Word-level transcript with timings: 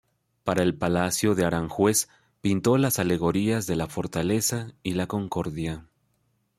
Para 0.43 0.63
el 0.63 0.75
Palacio 0.75 1.35
de 1.35 1.45
Aranjuez 1.45 2.09
pintó 2.41 2.79
las 2.79 2.97
alegorías 2.97 3.67
de 3.67 3.75
la 3.75 3.85
"Fortaleza" 3.85 4.73
y 4.81 4.95
la 4.95 5.05
"Concordia". 5.05 5.85